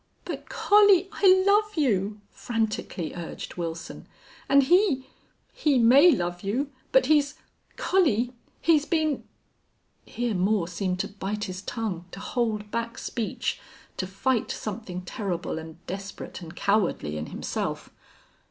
[0.25, 4.07] "But, Collie, I love you," frantically urged Wilson.
[4.49, 5.05] "And he
[5.53, 7.35] he may love you but he's
[7.75, 9.25] Collie he's been"
[10.07, 13.59] Here Moore seemed to bite his tongue, to hold back speech,
[13.97, 17.91] to fight something terrible and desperate and cowardly in himself.